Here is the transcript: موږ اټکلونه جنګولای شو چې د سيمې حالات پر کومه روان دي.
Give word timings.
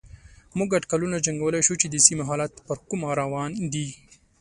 موږ 0.57 0.69
اټکلونه 0.77 1.17
جنګولای 1.25 1.61
شو 1.67 1.73
چې 1.81 1.87
د 1.89 1.95
سيمې 2.05 2.23
حالات 2.29 2.51
پر 2.67 2.77
کومه 2.89 3.09
روان 3.21 3.49
دي. 3.73 3.87